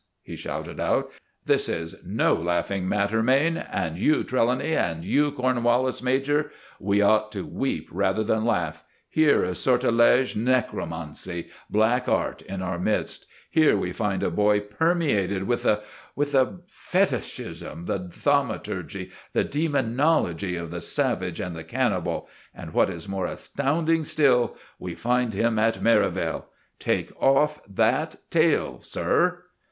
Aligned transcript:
he 0.23 0.35
shouted 0.35 0.79
out. 0.79 1.11
"This 1.45 1.69
is 1.69 1.93
no 2.03 2.33
laughing 2.33 2.89
matter, 2.89 3.21
Mayne; 3.21 3.57
and 3.57 3.99
you, 3.99 4.23
Trelawny; 4.23 4.75
and 4.75 5.05
you, 5.05 5.31
Cornwallis 5.31 6.01
major. 6.01 6.49
We 6.79 7.03
ought 7.03 7.31
to 7.33 7.45
weep 7.45 7.87
rather 7.91 8.23
than 8.23 8.43
laugh. 8.43 8.83
Here 9.07 9.43
is 9.45 9.59
sortilege, 9.59 10.35
necromancy, 10.35 11.51
black 11.69 12.09
art 12.09 12.41
in 12.41 12.63
our 12.63 12.79
midst! 12.79 13.27
Here 13.51 13.77
we 13.77 13.93
find 13.93 14.23
a 14.23 14.31
boy 14.31 14.61
permeated 14.61 15.43
with 15.43 15.61
the—with 15.61 16.31
the 16.31 16.61
fetishism, 16.65 17.85
the 17.85 17.99
thaumaturgy, 18.11 19.11
the 19.33 19.43
demonology 19.43 20.55
of 20.55 20.71
the 20.71 20.81
savage 20.81 21.39
and 21.39 21.55
the 21.55 21.63
cannibal. 21.63 22.27
And, 22.55 22.73
what 22.73 22.89
is 22.89 23.07
more 23.07 23.27
astounding 23.27 24.03
still, 24.05 24.55
we 24.79 24.95
find 24.95 25.35
him 25.35 25.59
at 25.59 25.79
Merivale! 25.79 26.47
Take 26.79 27.11
off 27.21 27.61
that 27.69 28.15
tail, 28.31 28.79
sir!" 28.79 29.43